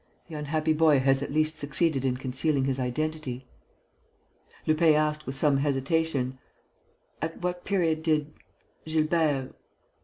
The 0.29 0.33
unhappy 0.33 0.73
boy 0.73 0.97
has 0.97 1.21
at 1.21 1.31
least 1.31 1.57
succeeded 1.57 2.03
in 2.03 2.17
concealing 2.17 2.63
his 2.65 2.79
identity." 2.79 3.45
Lupin 4.65 4.95
asked, 4.95 5.27
with 5.27 5.35
some 5.35 5.57
hesitation: 5.57 6.39
"At 7.21 7.39
what 7.43 7.65
period 7.65 8.01
did... 8.01 8.33
Gilbert 8.83 9.53